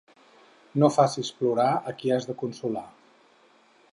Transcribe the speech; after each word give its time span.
No 0.83 0.89
facis 0.95 1.29
plorar 1.41 1.67
a 1.91 1.95
qui 2.01 2.15
has 2.17 2.27
de 2.31 2.37
consolar. 2.45 2.85